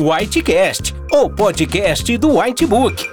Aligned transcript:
Whitecast, 0.00 0.94
o 1.12 1.28
podcast 1.28 2.16
do 2.18 2.38
Whitebook. 2.38 3.04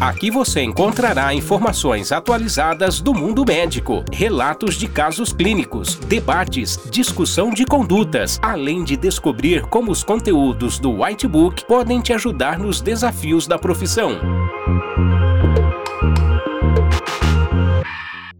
Aqui 0.00 0.30
você 0.30 0.62
encontrará 0.62 1.34
informações 1.34 2.12
atualizadas 2.12 3.00
do 3.00 3.12
mundo 3.12 3.44
médico, 3.44 4.04
relatos 4.12 4.76
de 4.76 4.86
casos 4.86 5.32
clínicos, 5.32 5.96
debates, 5.96 6.78
discussão 6.88 7.50
de 7.50 7.64
condutas, 7.64 8.38
além 8.40 8.84
de 8.84 8.96
descobrir 8.96 9.66
como 9.66 9.90
os 9.90 10.04
conteúdos 10.04 10.78
do 10.78 11.02
Whitebook 11.02 11.64
podem 11.66 12.00
te 12.00 12.12
ajudar 12.12 12.56
nos 12.56 12.80
desafios 12.80 13.48
da 13.48 13.58
profissão. 13.58 14.12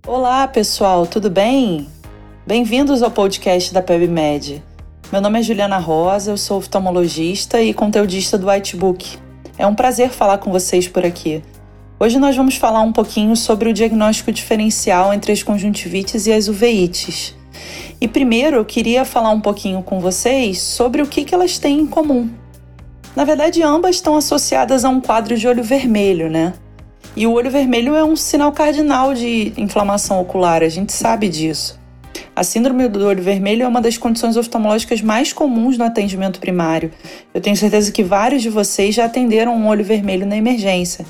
Olá, 0.06 0.46
pessoal, 0.46 1.08
tudo 1.08 1.28
bem? 1.28 1.88
Bem-vindos 2.46 3.02
ao 3.02 3.10
podcast 3.10 3.74
da 3.74 3.82
PebMed. 3.82 4.62
Meu 5.12 5.20
nome 5.20 5.38
é 5.38 5.42
Juliana 5.42 5.78
Rosa, 5.78 6.32
eu 6.32 6.36
sou 6.36 6.58
oftalmologista 6.58 7.62
e 7.62 7.72
conteudista 7.72 8.36
do 8.36 8.48
Whitebook. 8.48 9.18
É 9.56 9.64
um 9.64 9.72
prazer 9.74 10.10
falar 10.10 10.38
com 10.38 10.50
vocês 10.50 10.88
por 10.88 11.06
aqui. 11.06 11.44
Hoje 12.00 12.18
nós 12.18 12.36
vamos 12.36 12.56
falar 12.56 12.80
um 12.80 12.92
pouquinho 12.92 13.36
sobre 13.36 13.70
o 13.70 13.72
diagnóstico 13.72 14.32
diferencial 14.32 15.14
entre 15.14 15.30
as 15.30 15.44
conjuntivites 15.44 16.26
e 16.26 16.32
as 16.32 16.48
uveites. 16.48 17.36
E 18.00 18.08
primeiro 18.08 18.56
eu 18.56 18.64
queria 18.64 19.04
falar 19.04 19.30
um 19.30 19.40
pouquinho 19.40 19.80
com 19.80 20.00
vocês 20.00 20.60
sobre 20.60 21.00
o 21.00 21.06
que, 21.06 21.24
que 21.24 21.32
elas 21.32 21.56
têm 21.56 21.78
em 21.78 21.86
comum. 21.86 22.28
Na 23.14 23.24
verdade, 23.24 23.62
ambas 23.62 23.94
estão 23.94 24.16
associadas 24.16 24.84
a 24.84 24.88
um 24.88 25.00
quadro 25.00 25.36
de 25.36 25.46
olho 25.46 25.62
vermelho, 25.62 26.28
né? 26.28 26.52
E 27.14 27.28
o 27.28 27.32
olho 27.32 27.50
vermelho 27.50 27.94
é 27.94 28.02
um 28.02 28.16
sinal 28.16 28.50
cardinal 28.50 29.14
de 29.14 29.52
inflamação 29.56 30.20
ocular, 30.20 30.64
a 30.64 30.68
gente 30.68 30.92
sabe 30.92 31.28
disso. 31.28 31.78
A 32.36 32.44
síndrome 32.44 32.86
do 32.86 33.02
olho 33.06 33.22
vermelho 33.22 33.62
é 33.62 33.66
uma 33.66 33.80
das 33.80 33.96
condições 33.96 34.36
oftalmológicas 34.36 35.00
mais 35.00 35.32
comuns 35.32 35.78
no 35.78 35.84
atendimento 35.84 36.38
primário. 36.38 36.92
Eu 37.32 37.40
tenho 37.40 37.56
certeza 37.56 37.90
que 37.90 38.02
vários 38.02 38.42
de 38.42 38.50
vocês 38.50 38.94
já 38.94 39.06
atenderam 39.06 39.56
um 39.56 39.66
olho 39.66 39.82
vermelho 39.82 40.26
na 40.26 40.36
emergência. 40.36 41.06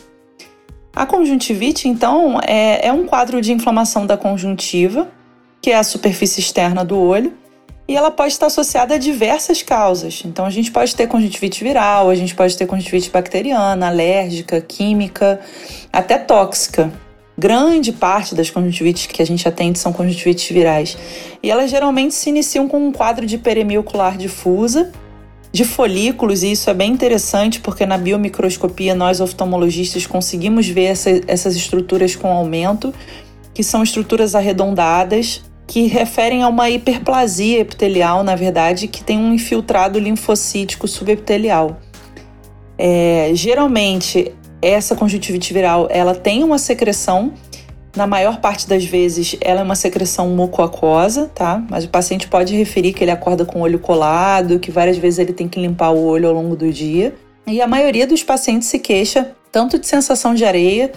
A 0.94 1.04
conjuntivite, 1.04 1.88
então, 1.88 2.38
é, 2.46 2.86
é 2.86 2.92
um 2.92 3.06
quadro 3.06 3.40
de 3.40 3.52
inflamação 3.52 4.06
da 4.06 4.16
conjuntiva, 4.16 5.08
que 5.60 5.72
é 5.72 5.76
a 5.76 5.82
superfície 5.82 6.38
externa 6.38 6.84
do 6.84 6.96
olho, 6.96 7.34
e 7.88 7.96
ela 7.96 8.12
pode 8.12 8.32
estar 8.32 8.46
associada 8.46 8.94
a 8.94 8.98
diversas 8.98 9.62
causas. 9.62 10.22
Então, 10.24 10.46
a 10.46 10.50
gente 10.50 10.70
pode 10.70 10.94
ter 10.94 11.08
conjuntivite 11.08 11.64
viral, 11.64 12.08
a 12.08 12.14
gente 12.14 12.36
pode 12.36 12.56
ter 12.56 12.66
conjuntivite 12.66 13.10
bacteriana, 13.10 13.88
alérgica, 13.88 14.60
química, 14.60 15.40
até 15.92 16.18
tóxica. 16.18 16.92
Grande 17.38 17.92
parte 17.92 18.34
das 18.34 18.48
conjuntivites 18.48 19.06
que 19.06 19.20
a 19.20 19.26
gente 19.26 19.46
atende 19.46 19.78
são 19.78 19.92
conjuntivites 19.92 20.48
virais. 20.48 20.96
E 21.42 21.50
elas 21.50 21.70
geralmente 21.70 22.14
se 22.14 22.30
iniciam 22.30 22.66
com 22.66 22.78
um 22.78 22.90
quadro 22.90 23.26
de 23.26 23.36
peremia 23.36 23.78
ocular 23.78 24.16
difusa, 24.16 24.90
de 25.52 25.64
folículos, 25.64 26.42
e 26.42 26.52
isso 26.52 26.70
é 26.70 26.74
bem 26.74 26.92
interessante 26.92 27.60
porque 27.60 27.84
na 27.84 27.98
biomicroscopia 27.98 28.94
nós 28.94 29.20
oftalmologistas 29.20 30.06
conseguimos 30.06 30.66
ver 30.66 30.84
essa, 30.84 31.10
essas 31.26 31.54
estruturas 31.56 32.16
com 32.16 32.28
aumento, 32.28 32.92
que 33.52 33.62
são 33.62 33.82
estruturas 33.82 34.34
arredondadas, 34.34 35.42
que 35.66 35.86
referem 35.86 36.42
a 36.42 36.48
uma 36.48 36.70
hiperplasia 36.70 37.60
epitelial, 37.60 38.22
na 38.22 38.34
verdade, 38.34 38.88
que 38.88 39.02
tem 39.02 39.18
um 39.18 39.34
infiltrado 39.34 39.98
linfocítico 39.98 40.86
subepitelial. 40.86 41.80
É, 42.78 43.30
geralmente, 43.34 44.32
essa 44.70 44.96
conjuntivite 44.96 45.52
viral, 45.52 45.86
ela 45.90 46.14
tem 46.14 46.42
uma 46.42 46.58
secreção, 46.58 47.32
na 47.96 48.06
maior 48.06 48.40
parte 48.40 48.68
das 48.68 48.84
vezes 48.84 49.36
ela 49.40 49.60
é 49.60 49.62
uma 49.62 49.74
secreção 49.74 50.28
mucoacosa, 50.30 51.30
tá? 51.34 51.64
Mas 51.70 51.84
o 51.84 51.88
paciente 51.88 52.28
pode 52.28 52.54
referir 52.54 52.92
que 52.92 53.02
ele 53.02 53.10
acorda 53.10 53.44
com 53.44 53.60
o 53.60 53.62
olho 53.62 53.78
colado, 53.78 54.58
que 54.58 54.70
várias 54.70 54.98
vezes 54.98 55.18
ele 55.18 55.32
tem 55.32 55.48
que 55.48 55.60
limpar 55.60 55.90
o 55.90 56.04
olho 56.04 56.28
ao 56.28 56.34
longo 56.34 56.54
do 56.56 56.70
dia. 56.70 57.14
E 57.46 57.62
a 57.62 57.66
maioria 57.66 58.06
dos 58.06 58.22
pacientes 58.22 58.68
se 58.68 58.78
queixa 58.78 59.32
tanto 59.50 59.78
de 59.78 59.86
sensação 59.86 60.34
de 60.34 60.44
areia, 60.44 60.92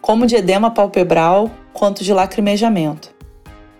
como 0.00 0.26
de 0.26 0.36
edema 0.36 0.70
palpebral, 0.70 1.50
quanto 1.72 2.02
de 2.02 2.12
lacrimejamento. 2.12 3.10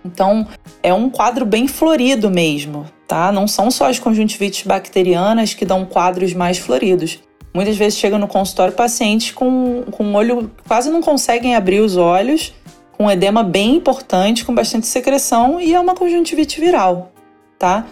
Então, 0.05 0.47
é 0.83 0.93
um 0.93 1.09
quadro 1.09 1.47
bem 1.47 1.67
florido 1.67 2.31
mesmo, 2.31 2.87
tá? 3.07 3.33
Não 3.33 3.47
são 3.49 3.71
só 3.71 3.89
as 3.89 3.99
conjuntivites 3.99 4.67
bacterianas 4.67 5.55
que 5.55 5.65
dão 5.65 5.85
quadros 5.85 6.35
mais 6.35 6.59
floridos. 6.59 7.21
Muitas 7.59 7.77
vezes 7.77 7.99
chega 7.99 8.17
no 8.17 8.29
consultório 8.29 8.73
pacientes 8.73 9.33
com, 9.33 9.83
com 9.91 10.05
o 10.05 10.15
olho 10.15 10.49
quase 10.69 10.91
não 10.91 11.03
conseguem 11.03 11.57
abrir 11.57 11.81
os 11.81 11.97
olhos, 11.97 12.55
com 12.93 13.07
um 13.07 13.11
edema 13.11 13.43
bem 13.43 13.75
importante, 13.75 14.45
com 14.45 14.55
bastante 14.55 14.87
secreção 14.87 15.61
e 15.61 15.75
é 15.75 15.81
uma 15.81 15.97
conjuntivite 15.97 16.61
viral, 16.61 17.11
tá? 17.59 17.85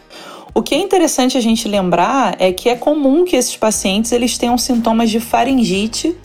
O 0.54 0.62
que 0.62 0.72
é 0.72 0.78
interessante 0.78 1.36
a 1.36 1.40
gente 1.40 1.66
lembrar 1.66 2.36
é 2.38 2.52
que 2.52 2.68
é 2.68 2.76
comum 2.76 3.24
que 3.24 3.34
esses 3.34 3.56
pacientes 3.56 4.12
eles 4.12 4.38
tenham 4.38 4.56
sintomas 4.56 5.10
de 5.10 5.18
faringite 5.18 6.16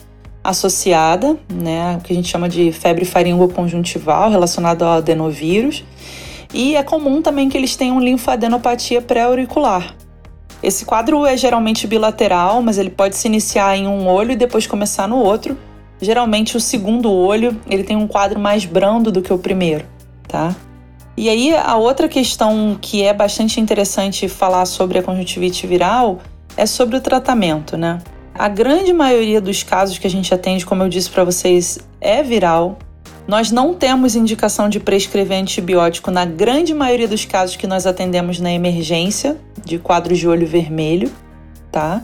associada, 0.44 1.36
né, 1.52 1.96
o 1.98 2.00
que 2.00 2.12
a 2.12 2.16
gente 2.16 2.28
chama 2.28 2.48
de 2.48 2.70
febre 2.70 3.04
faringoconjuntival 3.04 4.30
relacionado 4.30 4.84
ao 4.84 4.98
adenovírus, 4.98 5.82
e 6.54 6.76
é 6.76 6.82
comum 6.84 7.20
também 7.20 7.48
que 7.48 7.58
eles 7.58 7.74
tenham 7.74 7.98
linfadenopatia 7.98 9.02
pré-auricular, 9.02 9.96
esse 10.62 10.84
quadro 10.84 11.26
é 11.26 11.36
geralmente 11.36 11.86
bilateral, 11.86 12.62
mas 12.62 12.78
ele 12.78 12.90
pode 12.90 13.16
se 13.16 13.26
iniciar 13.26 13.76
em 13.76 13.88
um 13.88 14.06
olho 14.06 14.32
e 14.32 14.36
depois 14.36 14.66
começar 14.66 15.08
no 15.08 15.16
outro. 15.16 15.58
Geralmente 16.00 16.56
o 16.56 16.60
segundo 16.60 17.12
olho, 17.12 17.58
ele 17.68 17.82
tem 17.82 17.96
um 17.96 18.06
quadro 18.06 18.38
mais 18.38 18.64
brando 18.64 19.10
do 19.10 19.22
que 19.22 19.32
o 19.32 19.38
primeiro, 19.38 19.84
tá? 20.28 20.54
E 21.16 21.28
aí 21.28 21.54
a 21.54 21.76
outra 21.76 22.08
questão 22.08 22.78
que 22.80 23.02
é 23.02 23.12
bastante 23.12 23.60
interessante 23.60 24.28
falar 24.28 24.64
sobre 24.66 24.98
a 24.98 25.02
conjuntivite 25.02 25.66
viral 25.66 26.20
é 26.56 26.64
sobre 26.64 26.96
o 26.96 27.00
tratamento, 27.00 27.76
né? 27.76 27.98
A 28.34 28.48
grande 28.48 28.92
maioria 28.92 29.40
dos 29.40 29.62
casos 29.62 29.98
que 29.98 30.06
a 30.06 30.10
gente 30.10 30.32
atende, 30.32 30.64
como 30.64 30.82
eu 30.82 30.88
disse 30.88 31.10
para 31.10 31.22
vocês, 31.22 31.78
é 32.00 32.22
viral, 32.22 32.78
nós 33.26 33.50
não 33.50 33.72
temos 33.72 34.16
indicação 34.16 34.68
de 34.68 34.80
prescrever 34.80 35.38
antibiótico 35.38 36.10
na 36.10 36.24
grande 36.24 36.74
maioria 36.74 37.06
dos 37.06 37.24
casos 37.24 37.56
que 37.56 37.66
nós 37.66 37.86
atendemos 37.86 38.40
na 38.40 38.52
emergência 38.52 39.36
de 39.64 39.78
quadros 39.78 40.18
de 40.18 40.26
olho 40.26 40.46
vermelho, 40.46 41.10
tá? 41.70 42.02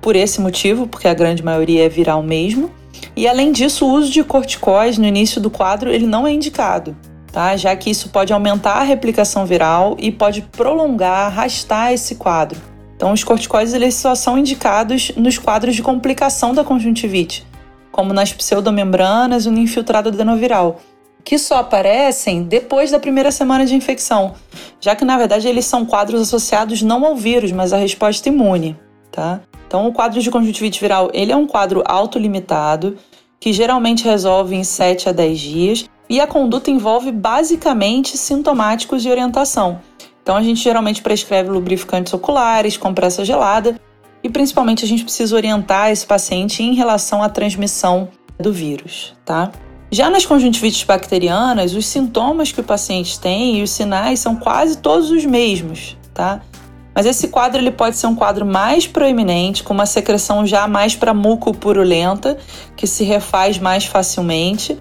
Por 0.00 0.14
esse 0.14 0.40
motivo, 0.40 0.86
porque 0.86 1.08
a 1.08 1.14
grande 1.14 1.42
maioria 1.42 1.84
é 1.84 1.88
viral 1.88 2.22
mesmo. 2.22 2.70
E 3.16 3.26
além 3.26 3.52
disso, 3.52 3.84
o 3.84 3.90
uso 3.90 4.10
de 4.10 4.22
corticóis 4.22 4.96
no 4.96 5.06
início 5.06 5.40
do 5.40 5.50
quadro 5.50 5.90
ele 5.90 6.06
não 6.06 6.26
é 6.26 6.32
indicado, 6.32 6.96
tá? 7.32 7.56
Já 7.56 7.74
que 7.74 7.90
isso 7.90 8.08
pode 8.10 8.32
aumentar 8.32 8.74
a 8.74 8.82
replicação 8.82 9.44
viral 9.44 9.96
e 9.98 10.12
pode 10.12 10.42
prolongar, 10.42 11.26
arrastar 11.26 11.92
esse 11.92 12.14
quadro. 12.14 12.60
Então, 12.96 13.12
os 13.12 13.24
corticóides 13.24 13.72
eles 13.72 13.94
só 13.94 14.14
são 14.14 14.38
indicados 14.38 15.10
nos 15.16 15.38
quadros 15.38 15.74
de 15.74 15.82
complicação 15.82 16.52
da 16.52 16.62
conjuntivite, 16.62 17.46
como 17.90 18.12
nas 18.12 18.32
pseudomembranas 18.32 19.46
e 19.46 19.50
no 19.50 19.58
infiltrado 19.58 20.08
adenoviral, 20.08 20.80
que 21.24 21.38
só 21.38 21.56
aparecem 21.56 22.42
depois 22.42 22.90
da 22.90 22.98
primeira 22.98 23.30
semana 23.30 23.66
de 23.66 23.74
infecção, 23.74 24.34
já 24.80 24.96
que 24.96 25.04
na 25.04 25.18
verdade 25.18 25.48
eles 25.48 25.66
são 25.66 25.84
quadros 25.84 26.20
associados 26.20 26.82
não 26.82 27.04
ao 27.04 27.16
vírus, 27.16 27.52
mas 27.52 27.72
à 27.72 27.76
resposta 27.76 28.28
imune, 28.28 28.78
tá? 29.10 29.40
Então, 29.66 29.86
o 29.86 29.92
quadro 29.92 30.20
de 30.20 30.30
conjuntivite 30.30 30.80
viral, 30.80 31.10
ele 31.12 31.30
é 31.30 31.36
um 31.36 31.46
quadro 31.46 31.84
autolimitado, 31.86 32.96
que 33.38 33.52
geralmente 33.52 34.04
resolve 34.04 34.56
em 34.56 34.64
7 34.64 35.08
a 35.08 35.12
10 35.12 35.38
dias, 35.38 35.90
e 36.08 36.20
a 36.20 36.26
conduta 36.26 36.70
envolve 36.70 37.12
basicamente 37.12 38.18
sintomáticos 38.18 39.00
de 39.00 39.08
orientação. 39.08 39.80
Então, 40.22 40.36
a 40.36 40.42
gente 40.42 40.60
geralmente 40.60 41.00
prescreve 41.00 41.50
lubrificantes 41.50 42.12
oculares, 42.12 42.76
compressa 42.76 43.24
gelada 43.24 43.80
e 44.22 44.28
principalmente 44.28 44.84
a 44.84 44.88
gente 44.88 45.04
precisa 45.04 45.34
orientar 45.34 45.90
esse 45.90 46.06
paciente 46.06 46.62
em 46.62 46.74
relação 46.74 47.22
à 47.22 47.28
transmissão 47.28 48.08
do 48.38 48.52
vírus, 48.52 49.14
tá? 49.24 49.50
Já 49.92 50.08
nas 50.08 50.24
conjuntivites 50.24 50.84
bacterianas, 50.84 51.74
os 51.74 51.86
sintomas 51.86 52.52
que 52.52 52.60
o 52.60 52.64
paciente 52.64 53.18
tem 53.18 53.58
e 53.58 53.62
os 53.62 53.70
sinais 53.70 54.20
são 54.20 54.36
quase 54.36 54.78
todos 54.78 55.10
os 55.10 55.24
mesmos, 55.24 55.96
tá? 56.14 56.40
Mas 56.94 57.06
esse 57.06 57.28
quadro 57.28 57.60
ele 57.60 57.70
pode 57.70 57.96
ser 57.96 58.06
um 58.06 58.14
quadro 58.14 58.44
mais 58.44 58.86
proeminente, 58.86 59.62
com 59.62 59.72
uma 59.72 59.86
secreção 59.86 60.46
já 60.46 60.66
mais 60.68 60.94
para 60.94 61.14
mucopurulenta, 61.14 62.36
que 62.76 62.86
se 62.86 63.04
refaz 63.04 63.58
mais 63.58 63.84
facilmente. 63.84 64.78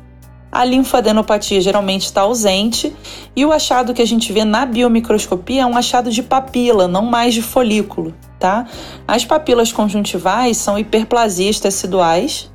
A 0.51 0.65
linfadenopatia 0.65 1.61
geralmente 1.61 2.05
está 2.05 2.21
ausente 2.21 2.95
e 3.35 3.45
o 3.45 3.51
achado 3.51 3.93
que 3.93 4.01
a 4.01 4.07
gente 4.07 4.33
vê 4.33 4.43
na 4.43 4.65
biomicroscopia 4.65 5.61
é 5.61 5.65
um 5.65 5.77
achado 5.77 6.09
de 6.09 6.23
papila, 6.23 6.87
não 6.87 7.03
mais 7.03 7.33
de 7.33 7.41
folículo, 7.41 8.15
tá? 8.39 8.65
As 9.07 9.23
papilas 9.23 9.71
conjuntivais 9.71 10.57
são 10.57 10.77
hiperplasias 10.77 11.59
teciduais, 11.59 12.49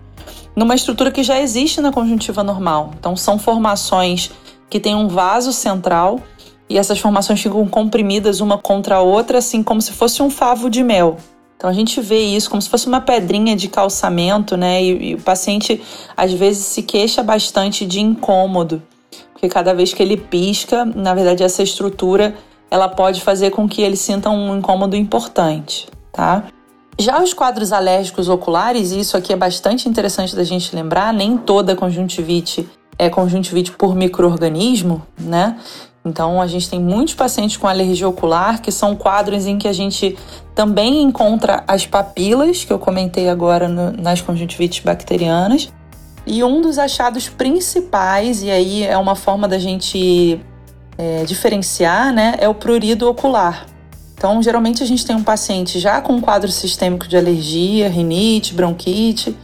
numa 0.57 0.75
estrutura 0.75 1.11
que 1.11 1.23
já 1.23 1.41
existe 1.41 1.81
na 1.81 1.93
conjuntiva 1.93 2.43
normal. 2.43 2.91
Então, 2.99 3.17
são 3.17 3.39
formações 3.39 4.31
que 4.69 4.81
têm 4.81 4.95
um 4.95 5.09
vaso 5.09 5.53
central 5.53 6.21
e 6.69 6.79
essas 6.79 6.99
formações 6.99 7.41
ficam 7.41 7.67
comprimidas 7.69 8.41
uma 8.41 8.59
contra 8.59 8.97
a 8.97 9.01
outra, 9.01 9.39
assim 9.39 9.63
como 9.63 9.81
se 9.81 9.93
fosse 9.93 10.23
um 10.23 10.31
favo 10.31 10.69
de 10.69 10.83
mel. 10.83 11.17
Então, 11.57 11.71
a 11.71 11.73
gente 11.73 12.01
vê 12.01 12.19
isso 12.19 12.51
como 12.51 12.61
se 12.61 12.69
fosse 12.69 12.87
uma 12.87 13.01
pedrinha 13.01 13.57
de 13.57 13.69
calçamento, 13.69 14.57
né? 14.57 14.83
E, 14.83 15.11
e 15.11 15.15
o 15.15 15.21
paciente 15.21 15.81
às 16.17 16.33
vezes 16.33 16.65
se 16.67 16.83
queixa 16.83 17.23
bastante 17.23 17.87
de 17.87 18.01
incômodo, 18.01 18.83
porque 19.33 19.49
cada 19.49 19.73
vez 19.73 19.93
que 19.93 20.03
ele 20.03 20.17
pisca, 20.17 20.85
na 20.85 21.15
verdade, 21.15 21.43
essa 21.43 21.63
estrutura 21.63 22.35
ela 22.71 22.89
pode 22.89 23.21
fazer 23.21 23.51
com 23.51 23.69
que 23.69 23.83
ele 23.83 23.97
sinta 23.97 24.29
um 24.29 24.59
incômodo 24.59 24.97
importante, 24.97 25.87
tá? 26.13 26.45
Já 26.99 27.23
os 27.23 27.33
quadros 27.33 27.73
alérgicos 27.73 28.29
oculares, 28.29 28.93
e 28.93 29.01
isso 29.01 29.17
aqui 29.17 29.33
é 29.33 29.37
bastante 29.37 29.89
interessante 29.89 30.35
da 30.35 30.45
gente 30.45 30.75
lembrar, 30.75 31.13
nem 31.13 31.37
toda 31.37 31.75
conjuntivite 31.75 32.69
é 32.99 33.11
conjuntivite 33.11 33.73
por 33.73 33.95
microorganismo, 33.95 35.05
né? 35.19 35.59
Então 36.05 36.41
a 36.41 36.47
gente 36.47 36.69
tem 36.69 36.79
muitos 36.79 37.15
pacientes 37.15 37.57
com 37.57 37.67
alergia 37.67 38.07
ocular 38.07 38.61
que 38.61 38.71
são 38.71 38.95
quadros 38.95 39.47
em 39.47 39.57
que 39.57 39.67
a 39.67 39.73
gente 39.73 40.19
também 40.55 41.03
encontra 41.03 41.65
as 41.67 41.87
papilas, 41.87 42.63
que 42.63 42.73
eu 42.73 42.79
comentei 42.79 43.29
agora 43.29 43.69
no, 43.69 43.91
nas 43.93 44.21
conjuntivites 44.21 44.81
bacterianas. 44.85 45.73
E 46.27 46.45
um 46.45 46.61
dos 46.61 46.79
achados 46.79 47.29
principais, 47.29 48.43
e 48.43 48.51
aí 48.51 48.83
é 48.83 48.97
uma 48.97 49.15
forma 49.15 49.49
da 49.49 49.59
gente 49.59 50.41
é, 50.97 51.25
diferenciar, 51.25 52.13
né, 52.13 52.35
é 52.39 52.49
o 52.49 52.55
prurido 52.55 53.09
ocular. 53.09 53.67
Então, 54.17 54.43
geralmente 54.43 54.83
a 54.83 54.87
gente 54.87 55.05
tem 55.05 55.15
um 55.15 55.23
paciente 55.23 55.79
já 55.79 56.01
com 56.01 56.15
um 56.15 56.21
quadro 56.21 56.51
sistêmico 56.51 57.07
de 57.07 57.17
alergia, 57.17 57.89
rinite, 57.89 58.55
bronquite, 58.55 59.37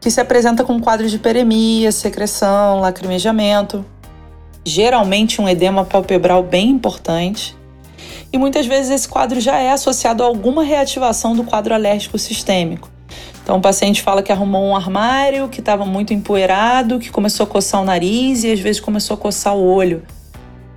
que 0.00 0.10
se 0.10 0.20
apresenta 0.20 0.64
com 0.64 0.80
quadros 0.80 1.12
de 1.12 1.18
peremia, 1.18 1.92
secreção, 1.92 2.80
lacrimejamento, 2.80 3.84
geralmente 4.64 5.40
um 5.40 5.48
edema 5.48 5.84
palpebral 5.84 6.42
bem 6.42 6.68
importante. 6.70 7.56
E 8.32 8.38
muitas 8.38 8.66
vezes 8.66 8.90
esse 8.90 9.08
quadro 9.08 9.40
já 9.40 9.58
é 9.58 9.72
associado 9.72 10.22
a 10.22 10.26
alguma 10.26 10.62
reativação 10.62 11.34
do 11.34 11.44
quadro 11.44 11.74
alérgico 11.74 12.18
sistêmico. 12.18 12.88
Então 13.42 13.58
o 13.58 13.60
paciente 13.60 14.02
fala 14.02 14.22
que 14.22 14.30
arrumou 14.30 14.64
um 14.64 14.76
armário, 14.76 15.48
que 15.48 15.60
estava 15.60 15.84
muito 15.84 16.14
empoeirado, 16.14 16.98
que 16.98 17.10
começou 17.10 17.44
a 17.44 17.46
coçar 17.48 17.82
o 17.82 17.84
nariz 17.84 18.44
e 18.44 18.52
às 18.52 18.60
vezes 18.60 18.80
começou 18.80 19.14
a 19.14 19.18
coçar 19.18 19.56
o 19.56 19.64
olho. 19.64 20.02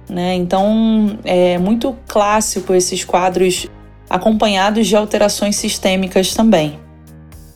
Né? 0.10 0.36
Então 0.36 1.20
é 1.24 1.58
muito 1.58 1.96
clássico 2.08 2.74
esses 2.74 3.04
quadros 3.04 3.68
acompanhados 4.10 4.88
de 4.88 4.96
alterações 4.96 5.56
sistêmicas 5.56 6.34
também. 6.34 6.83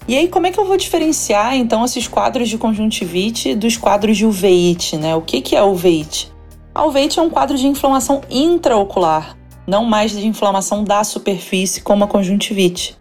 E 0.07 0.15
aí, 0.15 0.29
como 0.29 0.47
é 0.47 0.51
que 0.51 0.59
eu 0.59 0.63
vou 0.63 0.77
diferenciar 0.77 1.53
então 1.57 1.83
esses 1.83 2.07
quadros 2.07 2.47
de 2.47 2.57
conjuntivite 2.57 3.53
dos 3.53 3.75
quadros 3.75 4.15
de 4.15 4.25
uveite, 4.25 4.95
né? 4.95 5.13
O 5.13 5.21
que, 5.21 5.41
que 5.41 5.53
é 5.53 5.61
uveite? 5.61 6.31
A 6.73 6.85
uveite 6.85 7.19
é 7.19 7.21
um 7.21 7.29
quadro 7.29 7.57
de 7.57 7.67
inflamação 7.67 8.21
intraocular, 8.29 9.37
não 9.67 9.83
mais 9.83 10.11
de 10.11 10.25
inflamação 10.25 10.81
da 10.81 11.03
superfície 11.03 11.81
como 11.81 12.05
a 12.05 12.07
conjuntivite. 12.07 12.95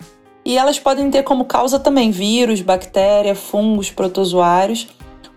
E 0.45 0.59
elas 0.59 0.81
podem 0.81 1.09
ter 1.09 1.23
como 1.23 1.45
causa 1.45 1.79
também 1.79 2.11
vírus, 2.11 2.61
bactéria, 2.61 3.37
fungos, 3.37 3.89
protozoários, 3.89 4.89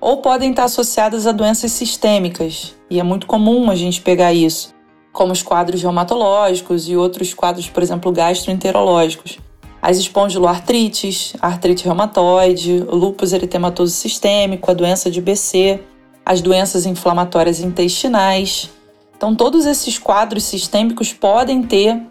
ou 0.01 0.17
podem 0.23 0.49
estar 0.49 0.63
associadas 0.63 1.27
a 1.27 1.31
doenças 1.31 1.71
sistêmicas, 1.71 2.75
e 2.89 2.99
é 2.99 3.03
muito 3.03 3.27
comum 3.27 3.69
a 3.69 3.75
gente 3.75 4.01
pegar 4.01 4.33
isso, 4.33 4.73
como 5.11 5.33
os 5.33 5.43
quadros 5.43 5.83
reumatológicos 5.83 6.89
e 6.89 6.95
outros 6.95 7.31
quadros, 7.31 7.69
por 7.69 7.83
exemplo, 7.83 8.11
gastroenterológicos 8.11 9.37
as 9.81 9.97
espondiloartrites, 9.97 11.33
artrite 11.41 11.85
reumatoide, 11.85 12.79
lúpus 12.79 13.33
eritematoso 13.33 13.93
sistêmico, 13.93 14.69
a 14.69 14.73
doença 14.73 15.09
de 15.09 15.21
BC, 15.21 15.79
as 16.25 16.41
doenças 16.41 16.85
inflamatórias 16.85 17.59
intestinais. 17.59 18.69
Então, 19.15 19.35
todos 19.35 19.65
esses 19.65 19.97
quadros 19.97 20.43
sistêmicos 20.43 21.13
podem 21.13 21.63
ter 21.63 22.01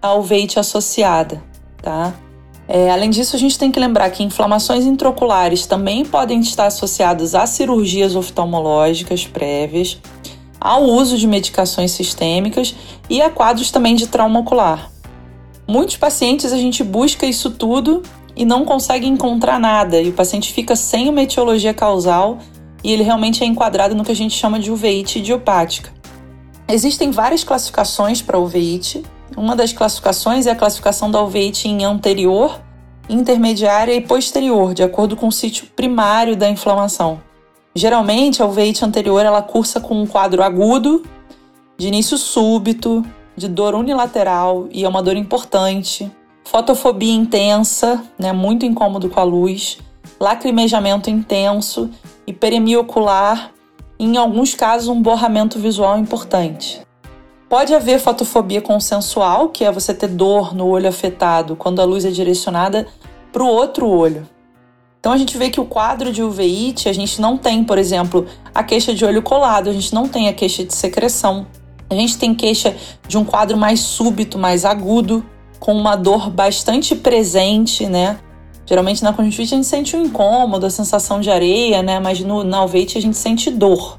a 0.00 0.14
uveite 0.14 0.58
associada, 0.58 1.42
tá? 1.82 2.14
É, 2.66 2.90
além 2.90 3.10
disso, 3.10 3.34
a 3.34 3.38
gente 3.38 3.58
tem 3.58 3.70
que 3.70 3.80
lembrar 3.80 4.08
que 4.10 4.22
inflamações 4.22 4.84
intraoculares 4.84 5.66
também 5.66 6.04
podem 6.04 6.40
estar 6.40 6.66
associadas 6.66 7.34
a 7.34 7.44
cirurgias 7.44 8.14
oftalmológicas 8.14 9.26
prévias, 9.26 9.98
ao 10.60 10.84
uso 10.84 11.18
de 11.18 11.26
medicações 11.26 11.90
sistêmicas 11.90 12.74
e 13.08 13.20
a 13.20 13.28
quadros 13.28 13.70
também 13.70 13.96
de 13.96 14.06
trauma 14.06 14.40
ocular. 14.40 14.90
Muitos 15.70 15.96
pacientes 15.96 16.52
a 16.52 16.58
gente 16.58 16.82
busca 16.82 17.24
isso 17.24 17.48
tudo 17.48 18.02
e 18.34 18.44
não 18.44 18.64
consegue 18.64 19.06
encontrar 19.06 19.56
nada, 19.60 20.00
e 20.00 20.08
o 20.08 20.12
paciente 20.12 20.52
fica 20.52 20.74
sem 20.74 21.08
uma 21.08 21.22
etiologia 21.22 21.72
causal 21.72 22.38
e 22.82 22.92
ele 22.92 23.04
realmente 23.04 23.44
é 23.44 23.46
enquadrado 23.46 23.94
no 23.94 24.02
que 24.02 24.10
a 24.10 24.16
gente 24.16 24.34
chama 24.34 24.58
de 24.58 24.68
uveíte 24.72 25.20
idiopática. 25.20 25.92
Existem 26.66 27.12
várias 27.12 27.44
classificações 27.44 28.20
para 28.20 28.36
uveíte. 28.36 29.04
Uma 29.36 29.54
das 29.54 29.72
classificações 29.72 30.44
é 30.48 30.50
a 30.50 30.56
classificação 30.56 31.08
da 31.08 31.22
uveíte 31.22 31.68
em 31.68 31.84
anterior, 31.84 32.60
intermediária 33.08 33.94
e 33.94 34.00
posterior, 34.00 34.74
de 34.74 34.82
acordo 34.82 35.14
com 35.14 35.28
o 35.28 35.32
sítio 35.32 35.66
primário 35.76 36.34
da 36.34 36.50
inflamação. 36.50 37.22
Geralmente, 37.76 38.42
a 38.42 38.46
uveíte 38.46 38.84
anterior 38.84 39.24
ela 39.24 39.40
cursa 39.40 39.78
com 39.78 40.02
um 40.02 40.06
quadro 40.06 40.42
agudo, 40.42 41.04
de 41.78 41.86
início 41.86 42.18
súbito, 42.18 43.06
de 43.40 43.48
dor 43.48 43.74
unilateral 43.74 44.68
e 44.70 44.84
é 44.84 44.88
uma 44.88 45.02
dor 45.02 45.16
importante. 45.16 46.12
Fotofobia 46.44 47.14
intensa, 47.14 48.04
né, 48.18 48.32
muito 48.32 48.66
incômodo 48.66 49.08
com 49.08 49.18
a 49.18 49.22
luz, 49.22 49.78
lacrimejamento 50.20 51.08
intenso, 51.08 51.90
hiperemia 52.26 52.78
ocular 52.78 53.50
e, 53.98 54.04
em 54.04 54.18
alguns 54.18 54.54
casos, 54.54 54.88
um 54.88 55.00
borramento 55.00 55.58
visual 55.58 55.98
importante. 55.98 56.82
Pode 57.48 57.74
haver 57.74 57.98
fotofobia 57.98 58.60
consensual, 58.60 59.48
que 59.48 59.64
é 59.64 59.72
você 59.72 59.94
ter 59.94 60.08
dor 60.08 60.54
no 60.54 60.66
olho 60.66 60.88
afetado 60.88 61.56
quando 61.56 61.80
a 61.80 61.84
luz 61.84 62.04
é 62.04 62.10
direcionada 62.10 62.86
para 63.32 63.42
o 63.42 63.48
outro 63.48 63.88
olho. 63.88 64.28
Então 65.00 65.12
a 65.12 65.16
gente 65.16 65.38
vê 65.38 65.48
que 65.48 65.58
o 65.58 65.64
quadro 65.64 66.12
de 66.12 66.22
uveíte, 66.22 66.90
a 66.90 66.92
gente 66.92 67.22
não 67.22 67.38
tem, 67.38 67.64
por 67.64 67.78
exemplo, 67.78 68.26
a 68.54 68.62
queixa 68.62 68.92
de 68.92 69.02
olho 69.02 69.22
colado, 69.22 69.70
a 69.70 69.72
gente 69.72 69.94
não 69.94 70.06
tem 70.06 70.28
a 70.28 70.32
queixa 70.34 70.62
de 70.62 70.74
secreção. 70.74 71.46
A 71.90 71.94
gente 71.94 72.16
tem 72.16 72.32
queixa 72.32 72.76
de 73.08 73.18
um 73.18 73.24
quadro 73.24 73.56
mais 73.56 73.80
súbito, 73.80 74.38
mais 74.38 74.64
agudo, 74.64 75.26
com 75.58 75.74
uma 75.74 75.96
dor 75.96 76.30
bastante 76.30 76.94
presente, 76.94 77.86
né? 77.86 78.18
Geralmente 78.64 79.02
na 79.02 79.12
conjuntivite 79.12 79.54
a 79.54 79.56
gente 79.56 79.66
sente 79.66 79.96
um 79.96 80.04
incômodo, 80.04 80.64
a 80.64 80.70
sensação 80.70 81.20
de 81.20 81.28
areia, 81.28 81.82
né? 81.82 81.98
Mas 81.98 82.20
no, 82.20 82.44
na 82.44 82.58
alveite 82.58 82.96
a 82.96 83.02
gente 83.02 83.16
sente 83.16 83.50
dor. 83.50 83.98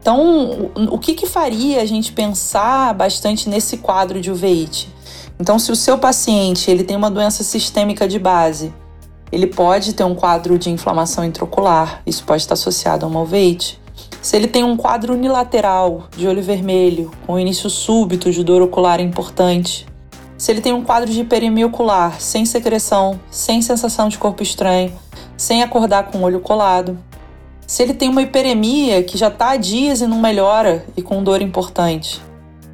Então, 0.00 0.70
o 0.90 0.98
que, 0.98 1.14
que 1.14 1.26
faria 1.26 1.80
a 1.80 1.84
gente 1.84 2.12
pensar 2.12 2.92
bastante 2.94 3.48
nesse 3.48 3.76
quadro 3.76 4.20
de 4.20 4.30
uveite? 4.30 4.92
Então, 5.38 5.58
se 5.58 5.70
o 5.70 5.76
seu 5.76 5.96
paciente 5.98 6.68
ele 6.70 6.82
tem 6.82 6.96
uma 6.96 7.10
doença 7.10 7.44
sistêmica 7.44 8.08
de 8.08 8.18
base, 8.18 8.74
ele 9.30 9.46
pode 9.46 9.92
ter 9.92 10.04
um 10.04 10.14
quadro 10.14 10.58
de 10.58 10.70
inflamação 10.70 11.24
intraocular, 11.24 12.02
isso 12.04 12.24
pode 12.24 12.42
estar 12.42 12.54
associado 12.54 13.04
a 13.04 13.08
uma 13.08 13.20
uveite. 13.20 13.78
Se 14.28 14.36
ele 14.36 14.46
tem 14.46 14.62
um 14.62 14.76
quadro 14.76 15.14
unilateral 15.14 16.06
de 16.14 16.28
olho 16.28 16.42
vermelho, 16.42 17.10
com 17.26 17.38
início 17.38 17.70
súbito 17.70 18.30
de 18.30 18.44
dor 18.44 18.60
ocular 18.60 19.00
importante. 19.00 19.86
Se 20.36 20.52
ele 20.52 20.60
tem 20.60 20.74
um 20.74 20.84
quadro 20.84 21.10
de 21.10 21.22
hiperemia 21.22 21.66
ocular, 21.66 22.20
sem 22.20 22.44
secreção, 22.44 23.18
sem 23.30 23.62
sensação 23.62 24.06
de 24.06 24.18
corpo 24.18 24.42
estranho, 24.42 24.92
sem 25.34 25.62
acordar 25.62 26.08
com 26.08 26.18
o 26.18 26.24
olho 26.24 26.40
colado. 26.40 26.98
Se 27.66 27.82
ele 27.82 27.94
tem 27.94 28.10
uma 28.10 28.20
hiperemia 28.20 29.02
que 29.02 29.16
já 29.16 29.28
está 29.28 29.52
há 29.52 29.56
dias 29.56 30.02
e 30.02 30.06
não 30.06 30.20
melhora 30.20 30.84
e 30.94 31.00
com 31.00 31.24
dor 31.24 31.40
importante. 31.40 32.20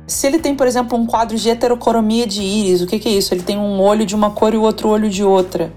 Se 0.09 0.27
ele 0.27 0.41
tem, 0.41 0.57
por 0.57 0.67
exemplo, 0.67 0.99
um 0.99 1.07
quadro 1.07 1.39
de 1.39 1.49
heterocromia 1.49 2.27
de 2.27 2.43
íris, 2.43 2.83
o 2.83 2.87
que, 2.89 2.99
que 2.99 3.09
é 3.09 3.13
isso? 3.13 3.33
Ele 3.33 3.45
tem 3.45 3.57
um 3.57 3.81
olho 3.81 4.05
de 4.05 4.17
uma 4.17 4.33
cor 4.33 4.55
e 4.55 4.57
o 4.57 4.63
outro 4.63 4.89
olho 4.89 5.09
de 5.09 5.23
outra 5.23 5.73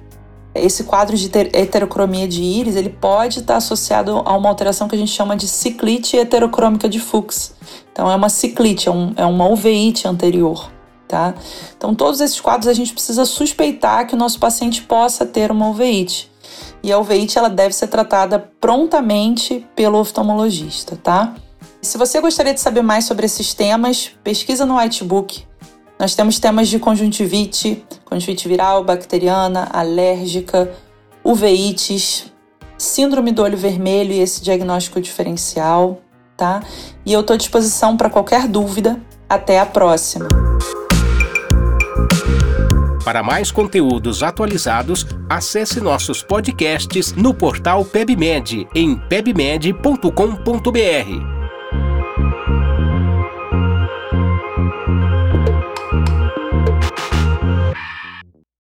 esse 0.59 0.83
quadro 0.83 1.15
de 1.15 1.29
heterocromia 1.53 2.27
de 2.27 2.41
íris 2.41 2.75
ele 2.75 2.89
pode 2.89 3.39
estar 3.39 3.57
associado 3.57 4.21
a 4.25 4.35
uma 4.35 4.49
alteração 4.49 4.87
que 4.87 4.95
a 4.95 4.97
gente 4.97 5.11
chama 5.11 5.35
de 5.35 5.47
ciclite 5.47 6.17
heterocrômica 6.17 6.87
de 6.87 6.99
Fuchs. 6.99 7.53
Então 7.91 8.11
é 8.11 8.15
uma 8.15 8.29
ciclite, 8.29 8.87
é, 8.87 8.91
um, 8.91 9.13
é 9.15 9.25
uma 9.25 9.47
uveíte 9.47 10.07
anterior. 10.07 10.71
Tá? 11.07 11.33
Então, 11.77 11.95
todos 11.95 12.19
esses 12.19 12.41
quadros 12.41 12.67
a 12.67 12.73
gente 12.73 12.91
precisa 12.91 13.23
suspeitar 13.23 14.05
que 14.05 14.13
o 14.13 14.17
nosso 14.17 14.37
paciente 14.39 14.81
possa 14.81 15.25
ter 15.25 15.49
uma 15.51 15.69
uveíte. 15.69 16.29
E 16.83 16.91
a 16.91 16.99
uveíte 16.99 17.37
ela 17.37 17.49
deve 17.49 17.73
ser 17.73 17.87
tratada 17.87 18.51
prontamente 18.59 19.65
pelo 19.73 19.99
oftalmologista, 19.99 20.99
tá? 21.01 21.33
Se 21.81 21.97
você 21.97 22.19
gostaria 22.19 22.53
de 22.53 22.59
saber 22.59 22.81
mais 22.81 23.05
sobre 23.05 23.25
esses 23.25 23.53
temas, 23.53 24.11
pesquisa 24.21 24.65
no 24.65 24.75
Whitebook. 24.75 25.46
Nós 25.99 26.13
temos 26.13 26.37
temas 26.37 26.67
de 26.67 26.77
conjuntivite, 26.77 27.83
conjuntivite 28.05 28.47
viral, 28.47 28.83
bacteriana, 28.83 29.67
alérgica, 29.71 30.71
uveites, 31.23 32.31
síndrome 32.77 33.31
do 33.31 33.41
olho 33.41 33.57
vermelho 33.57 34.11
e 34.11 34.19
esse 34.19 34.43
diagnóstico 34.43 35.01
diferencial, 35.01 36.01
tá? 36.35 36.61
E 37.05 37.13
eu 37.13 37.21
estou 37.21 37.33
à 37.33 37.37
disposição 37.37 37.97
para 37.97 38.09
qualquer 38.09 38.47
dúvida. 38.47 38.99
Até 39.27 39.59
a 39.59 39.65
próxima! 39.65 40.27
Para 43.03 43.23
mais 43.23 43.51
conteúdos 43.51 44.21
atualizados, 44.21 45.05
acesse 45.29 45.79
nossos 45.79 46.21
podcasts 46.21 47.13
no 47.13 47.33
portal 47.33 47.85
PebMed 47.85 48.67
em 48.75 48.97
pebmed.com.br. 48.97 51.36